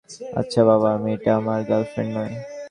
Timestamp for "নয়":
2.17-2.33